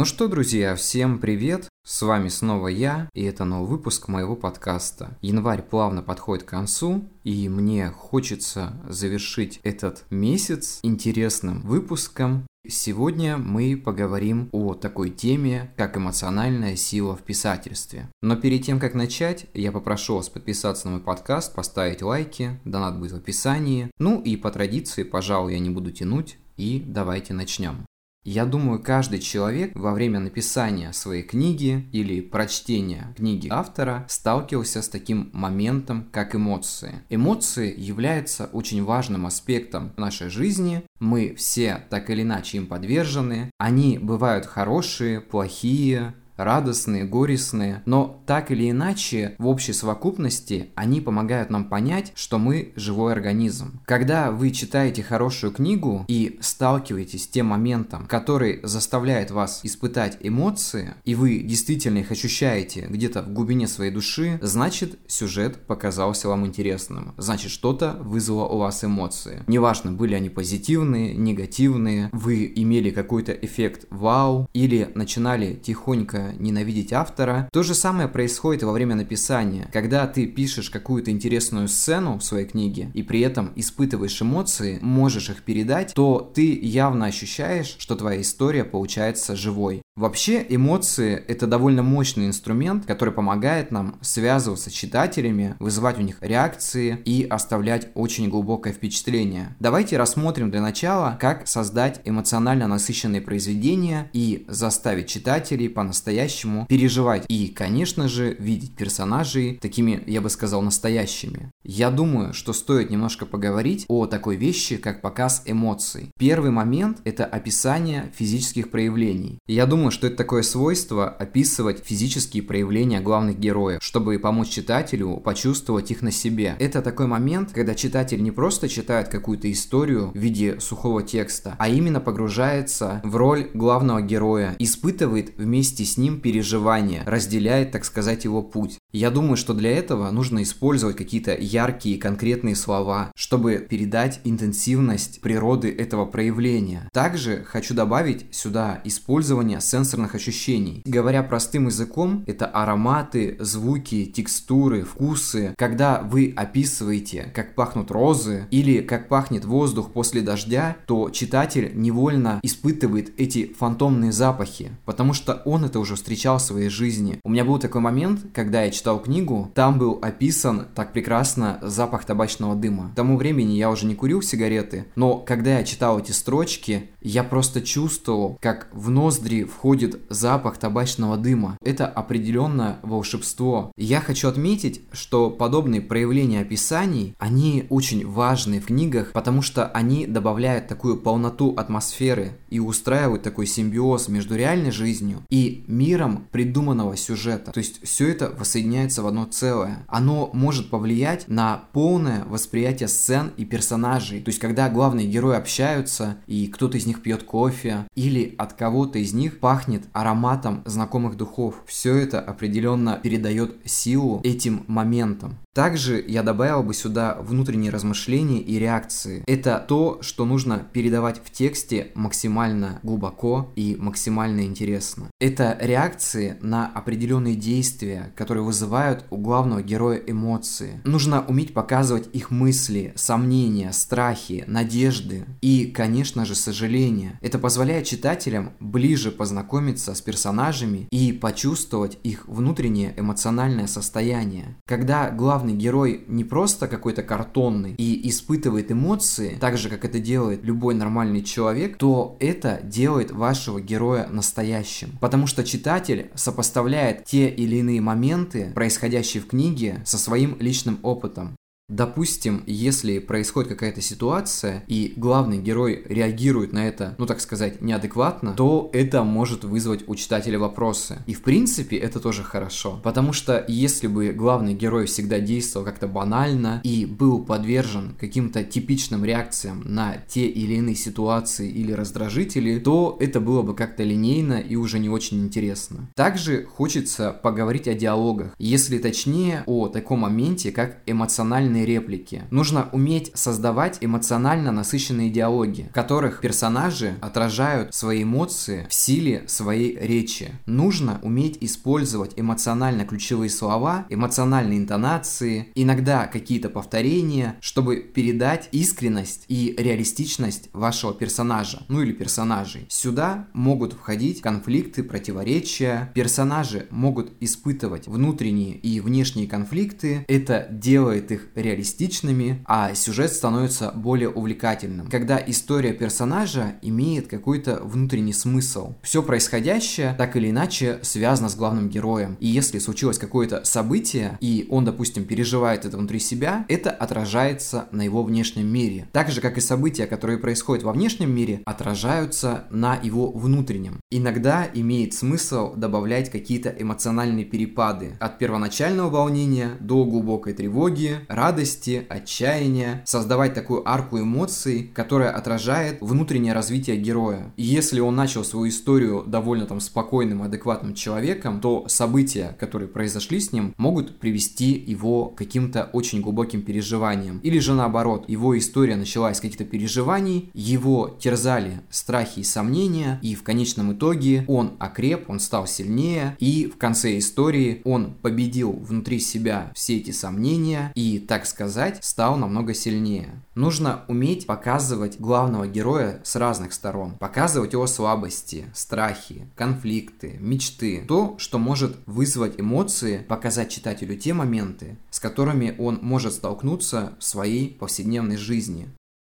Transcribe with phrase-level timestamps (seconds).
[0.00, 1.68] Ну что, друзья, всем привет!
[1.84, 5.18] С вами снова я, и это новый выпуск моего подкаста.
[5.20, 12.46] Январь плавно подходит к концу, и мне хочется завершить этот месяц интересным выпуском.
[12.68, 18.08] Сегодня мы поговорим о такой теме, как эмоциональная сила в писательстве.
[18.22, 22.98] Но перед тем, как начать, я попрошу вас подписаться на мой подкаст, поставить лайки, донат
[22.98, 23.90] будет в описании.
[23.98, 27.86] Ну и по традиции, пожалуй, я не буду тянуть, и давайте начнем.
[28.22, 34.90] Я думаю, каждый человек во время написания своей книги или прочтения книги автора сталкивался с
[34.90, 37.02] таким моментом, как эмоции.
[37.08, 40.82] Эмоции являются очень важным аспектом нашей жизни.
[40.98, 43.50] Мы все так или иначе им подвержены.
[43.56, 51.50] Они бывают хорошие, плохие, радостные, горестные, но так или иначе в общей совокупности они помогают
[51.50, 53.80] нам понять, что мы живой организм.
[53.84, 60.94] Когда вы читаете хорошую книгу и сталкиваетесь с тем моментом, который заставляет вас испытать эмоции,
[61.04, 67.14] и вы действительно их ощущаете где-то в глубине своей души, значит сюжет показался вам интересным,
[67.16, 69.42] значит что-то вызвало у вас эмоции.
[69.46, 77.48] Неважно, были они позитивные, негативные, вы имели какой-то эффект вау, или начинали тихонько ненавидеть автора.
[77.52, 79.68] То же самое происходит во время написания.
[79.72, 85.30] Когда ты пишешь какую-то интересную сцену в своей книге и при этом испытываешь эмоции, можешь
[85.30, 89.82] их передать, то ты явно ощущаешь, что твоя история получается живой.
[89.96, 96.16] Вообще эмоции это довольно мощный инструмент, который помогает нам связываться с читателями, вызывать у них
[96.20, 99.56] реакции и оставлять очень глубокое впечатление.
[99.60, 106.19] Давайте рассмотрим для начала, как создать эмоционально насыщенные произведения и заставить читателей по-настоящему
[106.68, 111.50] переживать и, конечно же, видеть персонажей такими, я бы сказал, настоящими.
[111.64, 116.10] Я думаю, что стоит немножко поговорить о такой вещи, как показ эмоций.
[116.18, 119.38] Первый момент это описание физических проявлений.
[119.46, 125.90] Я думаю, что это такое свойство описывать физические проявления главных героев, чтобы помочь читателю почувствовать
[125.90, 126.56] их на себе.
[126.58, 131.68] Это такой момент, когда читатель не просто читает какую-то историю в виде сухого текста, а
[131.68, 138.42] именно погружается в роль главного героя, испытывает вместе с ним переживания, разделяет, так сказать, его
[138.42, 138.79] путь.
[138.92, 145.70] Я думаю, что для этого нужно использовать какие-то яркие конкретные слова, чтобы передать интенсивность природы
[145.70, 146.88] этого проявления.
[146.92, 150.82] Также хочу добавить сюда использование сенсорных ощущений.
[150.84, 155.54] Говоря простым языком, это ароматы, звуки, текстуры, вкусы.
[155.56, 162.40] Когда вы описываете, как пахнут розы или как пахнет воздух после дождя, то читатель невольно
[162.42, 167.20] испытывает эти фантомные запахи, потому что он это уже встречал в своей жизни.
[167.22, 172.06] У меня был такой момент, когда я читал книгу, там был описан так прекрасно запах
[172.06, 172.90] табачного дыма.
[172.92, 177.22] К тому времени я уже не курил сигареты, но когда я читал эти строчки, я
[177.22, 181.58] просто чувствовал, как в ноздри входит запах табачного дыма.
[181.62, 183.70] Это определенно волшебство.
[183.76, 190.06] Я хочу отметить, что подобные проявления описаний, они очень важны в книгах, потому что они
[190.06, 197.52] добавляют такую полноту атмосферы и устраивают такой симбиоз между реальной жизнью и миром придуманного сюжета.
[197.52, 199.84] То есть все это воссоединяется соединяется в одно целое.
[199.88, 204.20] Оно может повлиять на полное восприятие сцен и персонажей.
[204.20, 208.98] То есть, когда главные герои общаются, и кто-то из них пьет кофе, или от кого-то
[208.98, 211.54] из них пахнет ароматом знакомых духов.
[211.66, 215.38] Все это определенно передает силу этим моментам.
[215.60, 219.22] Также я добавил бы сюда внутренние размышления и реакции.
[219.26, 225.10] Это то, что нужно передавать в тексте максимально глубоко и максимально интересно.
[225.20, 230.80] Это реакции на определенные действия, которые вызывают у главного героя эмоции.
[230.84, 237.18] Нужно уметь показывать их мысли, сомнения, страхи, надежды и, конечно же, сожаления.
[237.20, 244.56] Это позволяет читателям ближе познакомиться с персонажами и почувствовать их внутреннее эмоциональное состояние.
[244.64, 249.98] Когда главный главный герой не просто какой-то картонный и испытывает эмоции, так же, как это
[249.98, 254.98] делает любой нормальный человек, то это делает вашего героя настоящим.
[255.00, 261.36] Потому что читатель сопоставляет те или иные моменты, происходящие в книге, со своим личным опытом.
[261.70, 268.34] Допустим, если происходит какая-то ситуация, и главный герой реагирует на это, ну так сказать, неадекватно,
[268.34, 270.98] то это может вызвать у читателя вопросы.
[271.06, 275.86] И в принципе это тоже хорошо, потому что если бы главный герой всегда действовал как-то
[275.86, 282.96] банально и был подвержен каким-то типичным реакциям на те или иные ситуации или раздражители, то
[282.98, 285.88] это было бы как-то линейно и уже не очень интересно.
[285.94, 292.22] Также хочется поговорить о диалогах, если точнее о таком моменте, как эмоциональный эмоциональные реплики.
[292.30, 299.76] Нужно уметь создавать эмоционально насыщенные диалоги, в которых персонажи отражают свои эмоции в силе своей
[299.78, 300.32] речи.
[300.46, 309.54] Нужно уметь использовать эмоционально ключевые слова, эмоциональные интонации, иногда какие-то повторения, чтобы передать искренность и
[309.58, 312.66] реалистичность вашего персонажа, ну или персонажей.
[312.68, 315.90] Сюда могут входить конфликты, противоречия.
[315.94, 320.04] Персонажи могут испытывать внутренние и внешние конфликты.
[320.08, 324.86] Это делает их реалистичными реалистичными, а сюжет становится более увлекательным.
[324.88, 328.74] Когда история персонажа имеет какой-то внутренний смысл.
[328.82, 332.16] Все происходящее так или иначе связано с главным героем.
[332.20, 337.82] И если случилось какое-то событие, и он, допустим, переживает это внутри себя, это отражается на
[337.82, 338.88] его внешнем мире.
[338.92, 343.80] Так же, как и события, которые происходят во внешнем мире, отражаются на его внутреннем.
[343.90, 351.86] Иногда имеет смысл добавлять какие-то эмоциональные перепады от первоначального волнения до глубокой тревоги, радости, радости,
[351.88, 357.32] отчаяния, создавать такую арку эмоций, которая отражает внутреннее развитие героя.
[357.36, 363.20] И если он начал свою историю довольно там спокойным, адекватным человеком, то события, которые произошли
[363.20, 367.20] с ним, могут привести его к каким-то очень глубоким переживаниям.
[367.22, 373.14] Или же наоборот, его история началась с каких-то переживаний, его терзали страхи и сомнения, и
[373.14, 378.98] в конечном итоге он окреп, он стал сильнее, и в конце истории он победил внутри
[378.98, 383.22] себя все эти сомнения, и так сказать, стал намного сильнее.
[383.34, 391.16] Нужно уметь показывать главного героя с разных сторон, показывать его слабости, страхи, конфликты, мечты, то,
[391.18, 397.50] что может вызвать эмоции, показать читателю те моменты, с которыми он может столкнуться в своей
[397.50, 398.68] повседневной жизни.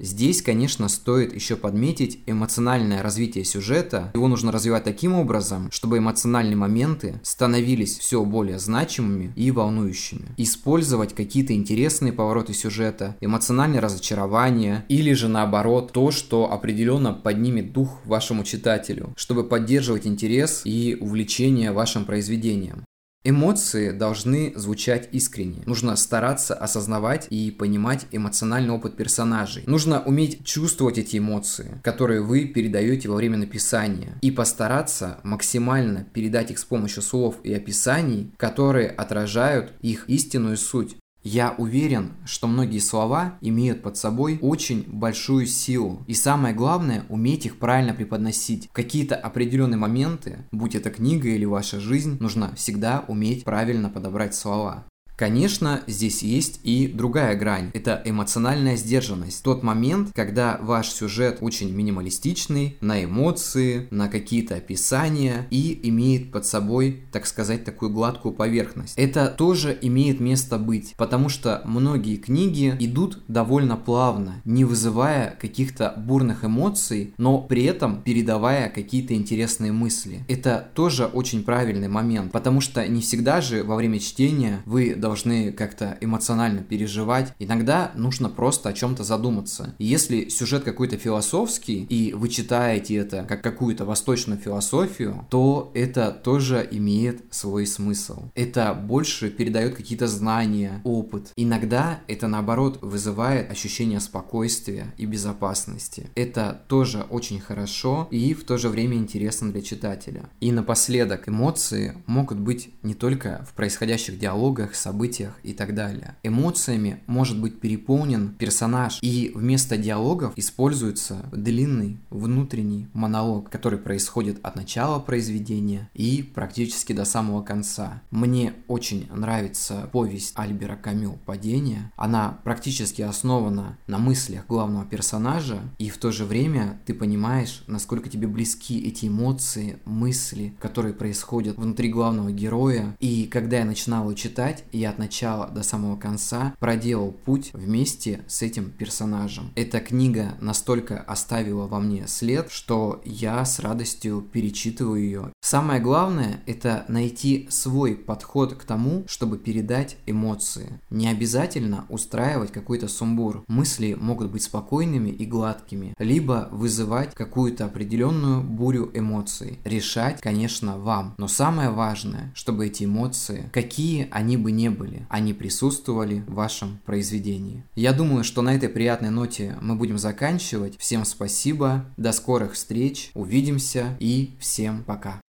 [0.00, 4.10] Здесь, конечно, стоит еще подметить эмоциональное развитие сюжета.
[4.14, 10.28] Его нужно развивать таким образом, чтобы эмоциональные моменты становились все более значимыми и волнующими.
[10.36, 18.00] Использовать какие-то интересные повороты сюжета, эмоциональное разочарование или же наоборот то, что определенно поднимет дух
[18.04, 22.84] вашему читателю, чтобы поддерживать интерес и увлечение вашим произведением.
[23.28, 25.62] Эмоции должны звучать искренне.
[25.66, 29.64] Нужно стараться осознавать и понимать эмоциональный опыт персонажей.
[29.66, 34.16] Нужно уметь чувствовать эти эмоции, которые вы передаете во время написания.
[34.22, 40.96] И постараться максимально передать их с помощью слов и описаний, которые отражают их истинную суть.
[41.22, 46.04] Я уверен, что многие слова имеют под собой очень большую силу.
[46.06, 48.68] И самое главное, уметь их правильно преподносить.
[48.72, 54.84] Какие-то определенные моменты, будь это книга или ваша жизнь, нужно всегда уметь правильно подобрать слова.
[55.18, 57.72] Конечно, здесь есть и другая грань.
[57.74, 59.42] Это эмоциональная сдержанность.
[59.42, 66.46] Тот момент, когда ваш сюжет очень минималистичный, на эмоции, на какие-то описания и имеет под
[66.46, 68.96] собой, так сказать, такую гладкую поверхность.
[68.96, 75.94] Это тоже имеет место быть, потому что многие книги идут довольно плавно, не вызывая каких-то
[75.96, 80.24] бурных эмоций, но при этом передавая какие-то интересные мысли.
[80.28, 85.07] Это тоже очень правильный момент, потому что не всегда же во время чтения вы должны
[85.52, 87.32] как-то эмоционально переживать.
[87.38, 89.74] Иногда нужно просто о чем-то задуматься.
[89.78, 96.66] Если сюжет какой-то философский, и вы читаете это как какую-то восточную философию, то это тоже
[96.70, 98.30] имеет свой смысл.
[98.34, 101.32] Это больше передает какие-то знания, опыт.
[101.36, 106.10] Иногда это наоборот вызывает ощущение спокойствия и безопасности.
[106.14, 110.28] Это тоже очень хорошо и в то же время интересно для читателя.
[110.40, 116.16] И напоследок, эмоции могут быть не только в происходящих диалогах, событиях, событиях и так далее.
[116.24, 124.56] Эмоциями может быть переполнен персонаж, и вместо диалогов используется длинный внутренний монолог, который происходит от
[124.56, 128.02] начала произведения и практически до самого конца.
[128.10, 131.92] Мне очень нравится повесть Альбера Камю «Падение».
[131.96, 138.08] Она практически основана на мыслях главного персонажа, и в то же время ты понимаешь, насколько
[138.08, 142.96] тебе близки эти эмоции, мысли, которые происходят внутри главного героя.
[142.98, 148.42] И когда я начинал читать, я от начала до самого конца проделал путь вместе с
[148.42, 149.52] этим персонажем.
[149.54, 156.42] Эта книга настолько оставила во мне след, что я с радостью перечитываю ее, Самое главное–
[156.46, 160.78] это найти свой подход к тому, чтобы передать эмоции.
[160.90, 163.44] Не обязательно устраивать какой-то сумбур.
[163.48, 169.58] Мысли могут быть спокойными и гладкими, либо вызывать какую-то определенную бурю эмоций.
[169.64, 171.14] Решать, конечно, вам.
[171.16, 176.78] Но самое важное, чтобы эти эмоции, какие они бы не были, они присутствовали в вашем
[176.84, 177.64] произведении.
[177.74, 180.76] Я думаю, что на этой приятной ноте мы будем заканчивать.
[180.76, 185.22] Всем спасибо, до скорых встреч, увидимся и всем пока.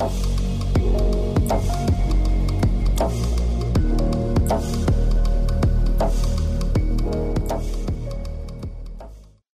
[0.00, 0.29] you.